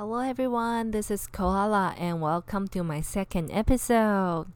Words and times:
Hello 0.00 0.20
everyone, 0.20 0.92
this 0.92 1.10
is 1.10 1.26
Koala 1.26 1.94
and 1.98 2.22
welcome 2.22 2.66
to 2.68 2.82
my 2.82 3.02
second 3.02 3.50
episode. 3.50 4.46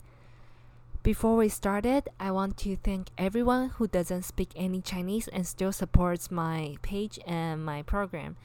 Before 1.02 1.36
we 1.36 1.50
started, 1.50 2.08
I 2.18 2.30
want 2.30 2.56
to 2.64 2.76
thank 2.76 3.08
everyone 3.18 3.68
who 3.76 3.86
doesn't 3.86 4.22
speak 4.22 4.52
any 4.56 4.80
Chinese 4.80 5.28
and 5.28 5.46
still 5.46 5.70
supports 5.70 6.30
my 6.30 6.76
page 6.80 7.18
and 7.26 7.62
my 7.62 7.82
program. 7.82 8.38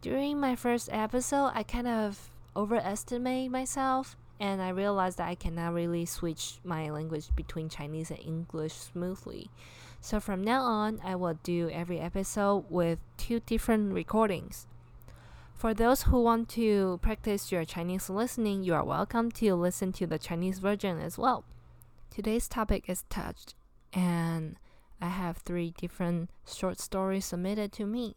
During 0.00 0.40
my 0.40 0.56
first 0.56 0.88
episode, 0.90 1.52
I 1.54 1.62
kind 1.62 1.86
of 1.86 2.30
overestimate 2.56 3.52
myself 3.52 4.16
and 4.40 4.60
I 4.60 4.70
realized 4.70 5.18
that 5.18 5.28
I 5.28 5.36
cannot 5.36 5.72
really 5.72 6.04
switch 6.04 6.58
my 6.64 6.90
language 6.90 7.28
between 7.36 7.68
Chinese 7.68 8.10
and 8.10 8.18
English 8.18 8.72
smoothly. 8.72 9.50
So 10.00 10.18
from 10.18 10.42
now 10.42 10.62
on, 10.62 10.98
I 11.04 11.14
will 11.14 11.38
do 11.44 11.70
every 11.70 12.00
episode 12.00 12.64
with 12.68 12.98
two 13.16 13.38
different 13.38 13.94
recordings. 13.94 14.66
For 15.62 15.72
those 15.72 16.02
who 16.02 16.20
want 16.20 16.48
to 16.58 16.98
practice 17.02 17.52
your 17.52 17.64
Chinese 17.64 18.10
listening, 18.10 18.64
you 18.64 18.74
are 18.74 18.84
welcome 18.84 19.30
to 19.30 19.54
listen 19.54 19.92
to 19.92 20.08
the 20.08 20.18
Chinese 20.18 20.58
version 20.58 20.98
as 20.98 21.16
well. 21.16 21.44
Today's 22.10 22.48
topic 22.48 22.86
is 22.88 23.04
touched, 23.08 23.54
and 23.92 24.56
I 25.00 25.06
have 25.06 25.36
three 25.36 25.72
different 25.78 26.30
short 26.52 26.80
stories 26.80 27.26
submitted 27.26 27.70
to 27.74 27.86
me 27.86 28.16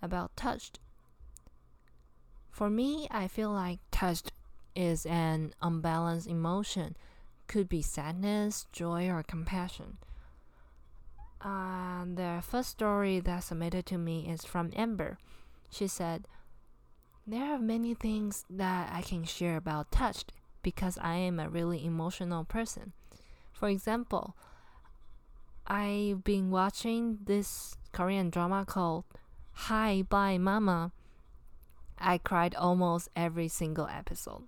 about 0.00 0.34
touched. 0.34 0.78
For 2.50 2.70
me, 2.70 3.06
I 3.10 3.28
feel 3.28 3.50
like 3.50 3.80
touched 3.90 4.32
is 4.74 5.04
an 5.04 5.52
unbalanced 5.60 6.26
emotion, 6.26 6.96
could 7.48 7.68
be 7.68 7.82
sadness, 7.82 8.66
joy, 8.72 9.10
or 9.10 9.22
compassion. 9.22 9.98
Uh, 11.42 12.06
the 12.06 12.42
first 12.42 12.70
story 12.70 13.20
that 13.20 13.40
submitted 13.40 13.84
to 13.84 13.98
me 13.98 14.26
is 14.26 14.46
from 14.46 14.72
Amber. 14.74 15.18
She 15.70 15.86
said, 15.86 16.26
There 17.30 17.44
are 17.44 17.58
many 17.58 17.92
things 17.92 18.46
that 18.48 18.90
I 18.90 19.02
can 19.02 19.22
share 19.24 19.58
about 19.58 19.90
touched 19.90 20.32
because 20.62 20.96
I 20.96 21.16
am 21.16 21.38
a 21.38 21.50
really 21.50 21.84
emotional 21.84 22.44
person. 22.44 22.94
For 23.52 23.68
example, 23.68 24.34
I've 25.66 26.24
been 26.24 26.50
watching 26.50 27.18
this 27.26 27.76
Korean 27.92 28.30
drama 28.30 28.64
called 28.64 29.04
Hi 29.68 30.00
Bye 30.08 30.38
Mama. 30.38 30.92
I 31.98 32.16
cried 32.16 32.54
almost 32.54 33.10
every 33.14 33.48
single 33.48 33.88
episode. 33.88 34.44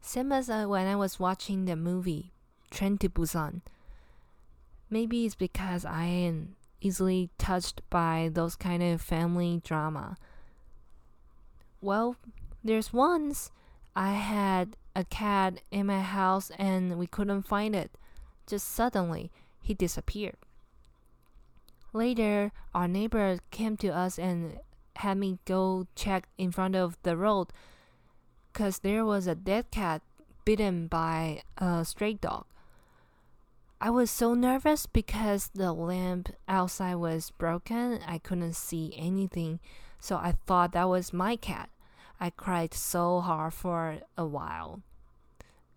Same 0.00 0.32
as 0.32 0.48
uh, 0.48 0.64
when 0.64 0.86
I 0.86 0.96
was 0.96 1.20
watching 1.20 1.66
the 1.66 1.76
movie 1.76 2.32
Train 2.70 2.96
to 2.98 3.10
Busan. 3.10 3.60
Maybe 4.88 5.26
it's 5.26 5.34
because 5.34 5.84
I 5.84 6.04
am 6.04 6.56
easily 6.80 7.28
touched 7.36 7.82
by 7.90 8.30
those 8.32 8.56
kind 8.56 8.82
of 8.82 9.02
family 9.02 9.60
drama. 9.62 10.16
Well, 11.80 12.16
there's 12.64 12.92
once 12.92 13.50
I 13.94 14.12
had 14.12 14.76
a 14.96 15.04
cat 15.04 15.60
in 15.70 15.86
my 15.86 16.00
house 16.00 16.50
and 16.58 16.98
we 16.98 17.06
couldn't 17.06 17.42
find 17.42 17.74
it. 17.74 17.92
Just 18.46 18.68
suddenly, 18.68 19.30
he 19.60 19.74
disappeared. 19.74 20.36
Later, 21.92 22.52
our 22.74 22.88
neighbor 22.88 23.38
came 23.50 23.76
to 23.78 23.88
us 23.88 24.18
and 24.18 24.58
had 24.96 25.16
me 25.16 25.38
go 25.44 25.86
check 25.94 26.28
in 26.36 26.50
front 26.50 26.74
of 26.74 26.98
the 27.02 27.16
road 27.16 27.48
because 28.52 28.80
there 28.80 29.04
was 29.04 29.26
a 29.26 29.34
dead 29.34 29.70
cat 29.70 30.02
bitten 30.44 30.88
by 30.88 31.42
a 31.56 31.84
stray 31.84 32.14
dog. 32.14 32.44
I 33.80 33.90
was 33.90 34.10
so 34.10 34.34
nervous 34.34 34.86
because 34.86 35.50
the 35.54 35.72
lamp 35.72 36.30
outside 36.48 36.96
was 36.96 37.30
broken. 37.30 38.00
I 38.04 38.18
couldn't 38.18 38.56
see 38.56 38.92
anything, 38.96 39.60
so 40.00 40.16
I 40.16 40.34
thought 40.46 40.72
that 40.72 40.88
was 40.88 41.12
my 41.12 41.36
cat. 41.36 41.70
I 42.20 42.30
cried 42.30 42.74
so 42.74 43.20
hard 43.20 43.54
for 43.54 43.98
a 44.16 44.26
while 44.26 44.82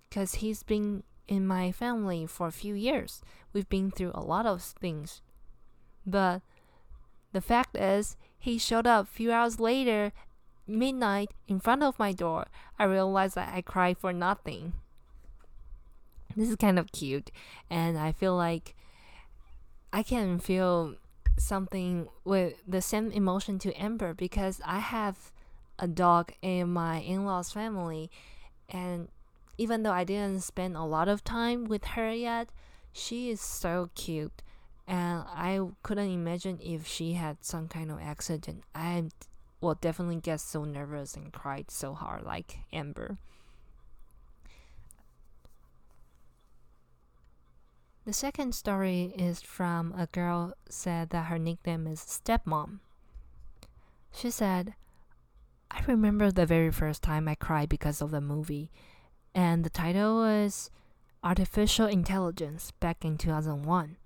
because 0.09 0.35
he's 0.35 0.63
been 0.63 1.03
in 1.27 1.47
my 1.47 1.71
family 1.71 2.25
for 2.25 2.47
a 2.47 2.51
few 2.51 2.73
years. 2.73 3.21
We've 3.53 3.69
been 3.69 3.91
through 3.91 4.11
a 4.13 4.23
lot 4.23 4.45
of 4.45 4.61
things. 4.61 5.21
But 6.05 6.41
the 7.31 7.41
fact 7.41 7.77
is, 7.77 8.17
he 8.37 8.57
showed 8.57 8.87
up 8.87 9.05
a 9.05 9.09
few 9.09 9.31
hours 9.31 9.59
later, 9.59 10.11
midnight, 10.67 11.31
in 11.47 11.59
front 11.59 11.83
of 11.83 11.99
my 11.99 12.11
door. 12.11 12.47
I 12.77 12.85
realized 12.85 13.35
that 13.35 13.53
I 13.53 13.61
cried 13.61 13.97
for 13.97 14.11
nothing. 14.11 14.73
This 16.35 16.49
is 16.49 16.55
kind 16.55 16.79
of 16.79 16.91
cute, 16.91 17.31
and 17.69 17.97
I 17.97 18.11
feel 18.11 18.35
like 18.35 18.75
I 19.93 20.03
can 20.03 20.39
feel 20.39 20.95
something 21.41 22.07
with 22.23 22.55
the 22.67 22.81
same 22.81 23.11
emotion 23.11 23.59
to 23.59 23.73
Amber 23.73 24.13
because 24.13 24.61
I 24.65 24.79
have 24.79 25.31
a 25.79 25.87
dog 25.87 26.31
in 26.41 26.69
my 26.69 26.99
in 26.99 27.25
laws 27.25 27.51
family, 27.51 28.09
and 28.69 29.09
even 29.57 29.83
though 29.83 29.91
I 29.91 30.03
didn't 30.03 30.41
spend 30.41 30.75
a 30.75 30.83
lot 30.83 31.07
of 31.07 31.23
time 31.23 31.65
with 31.65 31.83
her 31.85 32.11
yet, 32.11 32.49
she 32.93 33.29
is 33.29 33.41
so 33.41 33.89
cute. 33.95 34.41
And 34.87 35.23
I 35.27 35.59
couldn't 35.83 36.09
imagine 36.09 36.59
if 36.61 36.85
she 36.87 37.13
had 37.13 37.45
some 37.45 37.67
kind 37.67 37.91
of 37.91 37.99
accident. 38.01 38.63
I 38.73 39.05
will 39.61 39.75
definitely 39.75 40.17
get 40.17 40.41
so 40.41 40.63
nervous 40.65 41.15
and 41.15 41.31
cried 41.31 41.71
so 41.71 41.93
hard 41.93 42.23
like 42.23 42.59
Amber. 42.73 43.17
The 48.03 48.13
second 48.13 48.55
story 48.55 49.13
is 49.15 49.43
from 49.43 49.93
a 49.95 50.07
girl 50.07 50.53
said 50.67 51.11
that 51.11 51.27
her 51.27 51.37
nickname 51.37 51.85
is 51.85 51.99
stepmom. 51.99 52.79
She 54.11 54.31
said, 54.31 54.73
I 55.69 55.83
remember 55.85 56.31
the 56.31 56.47
very 56.47 56.71
first 56.71 57.03
time 57.03 57.27
I 57.27 57.35
cried 57.35 57.69
because 57.69 58.01
of 58.01 58.09
the 58.09 58.19
movie, 58.19 58.71
and 59.35 59.63
the 59.63 59.69
title 59.69 60.15
was 60.15 60.71
Artificial 61.23 61.85
Intelligence 61.85 62.71
back 62.79 63.05
in 63.05 63.19
2001. 63.19 63.97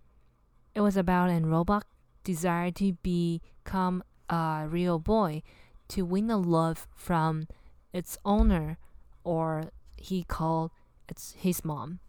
It 0.76 0.82
was 0.82 0.98
about 0.98 1.30
a 1.30 1.40
robot 1.40 1.86
desire 2.26 2.72
to 2.72 2.98
become 3.02 4.04
a 4.30 4.66
real 4.68 5.00
boy 5.00 5.42
to 5.88 6.04
win 6.04 6.28
the 6.28 6.38
love 6.38 6.86
from 6.94 7.48
its 7.94 8.18
owner, 8.26 8.78
or 9.24 9.72
he 9.96 10.26
called 10.26 10.72
it's 11.08 11.32
his 11.40 11.64
mom. 11.64 12.00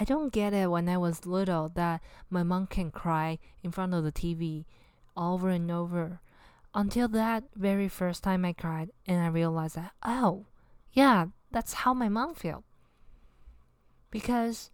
I 0.00 0.04
don't 0.04 0.32
get 0.32 0.54
it 0.54 0.70
when 0.70 0.88
I 0.88 0.96
was 0.96 1.26
little 1.26 1.70
that 1.70 2.00
my 2.30 2.44
mom 2.44 2.68
can 2.68 2.92
cry 2.92 3.38
in 3.64 3.72
front 3.72 3.94
of 3.94 4.04
the 4.04 4.12
TV 4.12 4.64
over 5.16 5.48
and 5.48 5.68
over 5.72 6.20
until 6.72 7.08
that 7.08 7.44
very 7.56 7.88
first 7.88 8.22
time 8.22 8.44
I 8.44 8.52
cried 8.52 8.90
and 9.06 9.20
I 9.20 9.26
realized 9.26 9.74
that, 9.74 9.92
oh, 10.04 10.46
yeah, 10.92 11.26
that's 11.50 11.72
how 11.72 11.94
my 11.94 12.08
mom 12.08 12.34
felt. 12.34 12.62
Because 14.12 14.70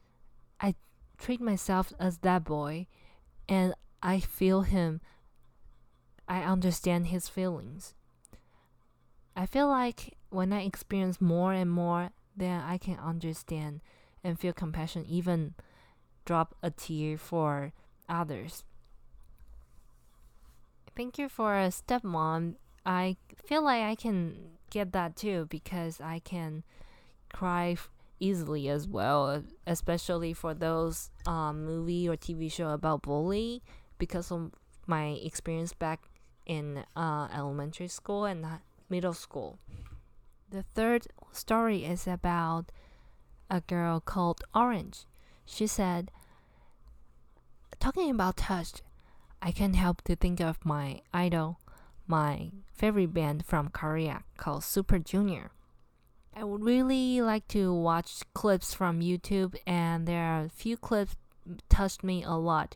I 0.61 0.75
treat 1.17 1.41
myself 1.41 1.95
as 1.99 2.19
that 2.19 2.45
boy 2.45 2.87
and 3.49 3.73
I 4.03 4.21
feel 4.21 4.63
him, 4.63 5.01
I 6.29 6.43
understand 6.43 7.07
his 7.07 7.31
feelings. 7.31 7.95
I 9.35 9.47
feel 9.47 9.69
like 9.69 10.19
when 10.29 10.53
I 10.53 10.65
experience 10.65 11.19
more 11.19 11.55
and 11.55 11.71
more, 11.71 12.11
then 12.37 12.61
I 12.61 12.77
can 12.77 12.99
understand 12.99 13.81
and 14.25 14.41
feel 14.41 14.55
compassion, 14.55 15.05
even 15.07 15.55
drop 16.25 16.57
a 16.63 16.71
tear 16.71 17.19
for 17.19 17.73
others. 18.09 18.65
Thank 20.97 21.19
you 21.19 21.29
for 21.29 21.55
a 21.55 21.69
stepmom. 21.69 22.55
I 22.87 23.17
feel 23.45 23.63
like 23.63 23.83
I 23.83 23.95
can 23.95 24.37
get 24.71 24.93
that 24.93 25.17
too 25.17 25.47
because 25.51 26.01
I 26.01 26.21
can 26.21 26.65
cry 27.33 27.77
easily 28.21 28.69
as 28.69 28.89
well, 28.89 29.43
especially 29.67 30.33
for 30.33 30.55
those 30.55 31.11
um, 31.27 31.65
movie 31.65 32.09
or 32.09 32.17
TV 32.17 32.51
show 32.51 32.71
about 32.71 33.03
bully 33.03 33.63
because 33.99 34.31
of 34.31 34.53
my 34.87 35.19
experience 35.23 35.73
back 35.73 36.09
in 36.47 36.85
uh, 36.97 37.29
elementary 37.35 37.89
school 37.89 38.25
and 38.25 38.47
middle 38.89 39.15
school. 39.15 39.59
The 40.51 40.65
third 40.75 41.07
story 41.33 41.85
is 41.85 42.07
about 42.07 42.71
a 43.55 43.61
girl 43.61 44.01
called 44.01 44.43
Orange. 44.53 45.07
She 45.47 45.69
said, 45.69 46.11
Talking 47.79 48.11
about 48.11 48.37
touch, 48.37 48.83
I 49.41 49.53
can't 49.53 49.77
help 49.77 50.03
to 50.03 50.17
think 50.17 50.41
of 50.41 50.65
my 50.65 51.03
idol, 51.13 51.61
my 52.09 52.51
favorite 52.73 53.15
band 53.15 53.47
from 53.47 53.69
Korea 53.69 54.25
called 54.37 54.65
Super 54.65 54.99
Junior. 54.99 55.53
I 56.35 56.43
would 56.43 56.65
really 56.65 57.21
like 57.21 57.47
to 57.49 57.73
watch 57.73 58.23
clips 58.35 58.75
from 58.75 59.01
YouTube, 59.01 59.55
and 59.69 60.09
there 60.09 60.25
are 60.25 60.45
a 60.47 60.49
few 60.49 60.77
clips 60.77 61.15
touched 61.69 62.03
me 62.03 62.25
a 62.25 62.33
lot, 62.33 62.75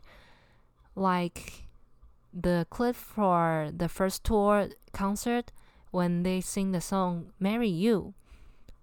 like 0.95 1.67
the 2.33 2.65
clip 2.69 2.95
for 2.95 3.69
the 3.75 3.89
first 3.89 4.23
tour 4.23 4.69
concert 4.93 5.51
when 5.91 6.23
they 6.23 6.39
sing 6.39 6.71
the 6.71 6.79
song 6.79 7.33
"Marry 7.37 7.67
You." 7.67 8.13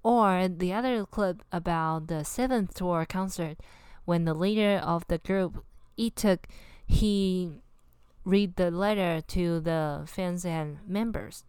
Or 0.07 0.47
the 0.47 0.73
other 0.73 1.05
clip 1.05 1.43
about 1.51 2.07
the 2.07 2.25
seventh 2.25 2.75
tour 2.75 3.05
concert 3.09 3.59
when 4.05 4.25
the 4.25 4.35
leader 4.35 4.81
of 4.81 5.05
the 5.09 5.19
group, 5.19 5.65
Leeteuk, 5.99 6.45
he 6.87 7.51
read 8.25 8.55
the 8.55 8.71
letter 8.71 9.21
to 9.23 9.59
the 9.59 10.05
fans 10.07 10.45
and 10.45 10.79
members. 10.87 11.43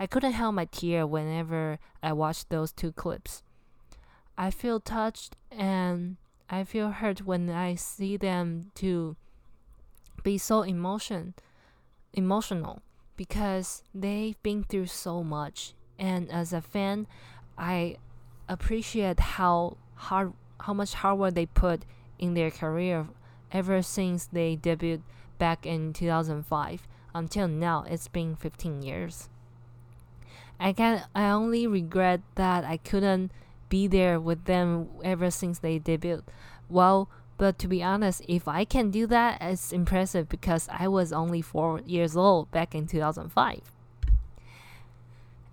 I 0.00 0.08
couldn't 0.08 0.32
help 0.32 0.56
my 0.56 0.64
tear 0.64 1.06
whenever 1.06 1.78
I 2.02 2.12
watched 2.12 2.50
those 2.50 2.72
two 2.72 2.90
clips. 2.90 3.44
I 4.36 4.50
feel 4.50 4.80
touched 4.80 5.36
and 5.52 6.16
I 6.50 6.64
feel 6.64 6.90
hurt 6.90 7.24
when 7.24 7.50
I 7.50 7.76
see 7.76 8.16
them 8.16 8.72
to 8.82 9.14
be 10.24 10.38
so 10.38 10.62
emotion 10.62 11.34
emotional 12.12 12.82
because 13.16 13.84
they've 13.94 14.42
been 14.42 14.64
through 14.64 14.86
so 14.86 15.22
much 15.22 15.74
and 16.00 16.28
as 16.32 16.52
a 16.52 16.60
fan 16.60 17.06
I 17.62 17.98
appreciate 18.48 19.20
how 19.20 19.76
hard 19.94 20.32
how 20.58 20.74
much 20.74 20.94
hard 20.94 21.18
work 21.18 21.34
they 21.34 21.46
put 21.46 21.82
in 22.18 22.34
their 22.34 22.50
career 22.50 23.06
ever 23.52 23.82
since 23.82 24.26
they 24.26 24.56
debuted 24.56 25.02
back 25.38 25.64
in 25.64 25.92
2005 25.92 26.88
until 27.14 27.46
now 27.46 27.84
it's 27.88 28.08
been 28.08 28.34
15 28.34 28.82
years. 28.82 29.28
I 30.58 30.72
can 30.72 31.04
i 31.14 31.30
only 31.30 31.68
regret 31.68 32.20
that 32.34 32.64
i 32.64 32.78
couldn't 32.78 33.30
be 33.68 33.86
there 33.86 34.18
with 34.18 34.44
them 34.46 34.88
ever 35.04 35.30
since 35.30 35.60
they 35.60 35.78
debuted. 35.78 36.24
Well 36.68 37.08
but 37.38 37.60
to 37.60 37.68
be 37.68 37.80
honest 37.80 38.22
if 38.26 38.48
i 38.48 38.64
can 38.64 38.90
do 38.90 39.06
that 39.06 39.38
it's 39.40 39.72
impressive 39.72 40.28
because 40.28 40.68
i 40.68 40.88
was 40.88 41.12
only 41.12 41.42
4 41.42 41.82
years 41.86 42.16
old 42.16 42.50
back 42.50 42.74
in 42.74 42.88
2005 42.88 43.70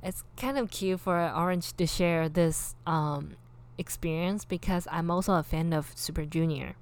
it's 0.03 0.23
kind 0.37 0.57
of 0.57 0.69
cute 0.69 0.99
for 0.99 1.31
orange 1.35 1.75
to 1.77 1.85
share 1.85 2.29
this 2.29 2.75
um, 2.85 3.35
experience 3.77 4.45
because 4.45 4.87
i'm 4.91 5.09
also 5.11 5.33
a 5.33 5.43
fan 5.43 5.73
of 5.73 5.91
super 5.95 6.25
junior 6.25 6.75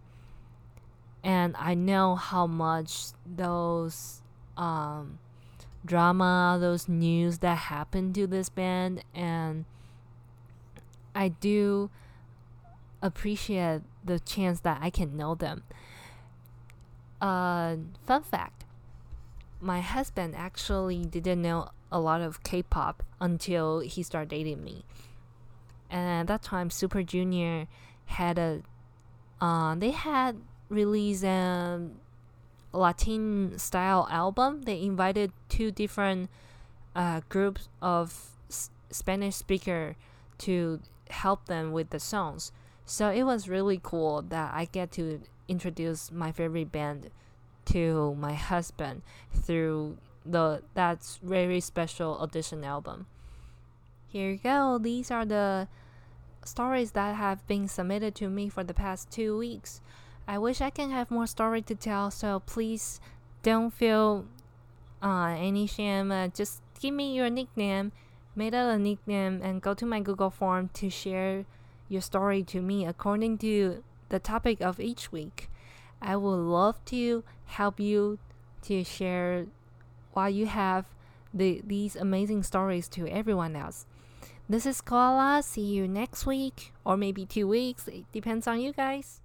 and 1.27 1.55
I 1.57 1.73
know 1.73 2.15
how 2.15 2.47
much 2.47 3.07
those 3.25 4.21
um, 4.55 5.19
drama, 5.85 6.57
those 6.59 6.87
news 6.87 7.39
that 7.39 7.57
happened 7.57 8.15
to 8.15 8.27
this 8.27 8.47
band, 8.47 9.03
and 9.13 9.65
I 11.13 11.27
do 11.27 11.89
appreciate 13.01 13.81
the 14.05 14.19
chance 14.19 14.61
that 14.61 14.79
I 14.81 14.89
can 14.89 15.17
know 15.17 15.35
them. 15.35 15.63
Uh, 17.19 17.75
fun 18.05 18.23
fact 18.23 18.63
my 19.59 19.81
husband 19.81 20.35
actually 20.35 21.05
didn't 21.05 21.41
know 21.41 21.69
a 21.91 21.99
lot 21.99 22.21
of 22.21 22.43
K 22.43 22.63
pop 22.63 23.03
until 23.19 23.79
he 23.79 24.03
started 24.03 24.29
dating 24.29 24.63
me. 24.63 24.85
And 25.89 26.21
at 26.21 26.27
that 26.27 26.43
time, 26.43 26.69
Super 26.69 27.01
Junior 27.03 27.67
had 28.05 28.37
a, 28.37 28.61
uh, 29.39 29.75
they 29.75 29.91
had 29.91 30.37
released 30.69 31.23
a 31.23 31.81
Latin 32.73 33.57
style 33.57 34.07
album. 34.11 34.63
They 34.63 34.81
invited 34.81 35.31
two 35.49 35.71
different 35.71 36.29
uh, 36.95 37.21
groups 37.29 37.69
of 37.81 38.31
s- 38.49 38.69
Spanish 38.91 39.35
speaker 39.35 39.95
to 40.39 40.81
help 41.09 41.45
them 41.45 41.71
with 41.71 41.89
the 41.89 41.99
songs. 41.99 42.51
So 42.85 43.09
it 43.09 43.23
was 43.23 43.49
really 43.49 43.79
cool 43.81 44.21
that 44.23 44.53
I 44.53 44.65
get 44.65 44.91
to 44.93 45.21
introduce 45.47 46.11
my 46.11 46.31
favorite 46.31 46.71
band 46.71 47.09
to 47.67 48.15
my 48.15 48.33
husband 48.33 49.01
through 49.33 49.97
the 50.25 50.61
that's 50.73 51.19
very 51.23 51.59
special 51.59 52.17
audition 52.19 52.63
album. 52.63 53.07
Here 54.07 54.31
you 54.31 54.37
go. 54.37 54.77
These 54.77 55.11
are 55.11 55.25
the 55.25 55.67
stories 56.43 56.91
that 56.91 57.15
have 57.15 57.45
been 57.47 57.67
submitted 57.67 58.15
to 58.15 58.29
me 58.29 58.49
for 58.49 58.63
the 58.63 58.73
past 58.73 59.11
two 59.11 59.37
weeks. 59.37 59.81
I 60.27 60.37
wish 60.37 60.61
I 60.61 60.69
can 60.69 60.91
have 60.91 61.11
more 61.11 61.27
story 61.27 61.61
to 61.63 61.75
tell, 61.75 62.11
so 62.11 62.41
please 62.45 62.99
don't 63.43 63.71
feel 63.71 64.25
uh, 65.01 65.35
any 65.37 65.67
shame. 65.67 66.11
Uh, 66.11 66.27
just 66.27 66.61
give 66.79 66.93
me 66.93 67.15
your 67.15 67.29
nickname, 67.29 67.91
made 68.35 68.53
up 68.53 68.73
a 68.73 68.77
nickname, 68.77 69.41
and 69.41 69.61
go 69.61 69.73
to 69.73 69.85
my 69.85 69.99
Google 69.99 70.29
form 70.29 70.69
to 70.75 70.89
share 70.89 71.45
your 71.89 72.01
story 72.01 72.43
to 72.43 72.61
me 72.61 72.85
according 72.85 73.37
to 73.39 73.83
the 74.09 74.19
topic 74.19 74.61
of 74.61 74.79
each 74.79 75.11
week. 75.11 75.49
I 76.01 76.15
would 76.15 76.35
love 76.35 76.83
to 76.85 77.23
help 77.45 77.79
you 77.79 78.19
to 78.63 78.83
share 78.83 79.47
what 80.13 80.33
you 80.33 80.45
have 80.47 80.85
the, 81.33 81.61
these 81.65 81.95
amazing 81.95 82.43
stories 82.43 82.87
to 82.89 83.07
everyone 83.07 83.55
else. 83.55 83.85
This 84.49 84.65
is 84.65 84.81
Koala. 84.81 85.43
See 85.43 85.61
you 85.61 85.87
next 85.87 86.25
week 86.25 86.73
or 86.85 86.97
maybe 86.97 87.25
two 87.25 87.47
weeks. 87.47 87.87
It 87.87 88.05
depends 88.11 88.47
on 88.47 88.61
you 88.61 88.73
guys. 88.73 89.21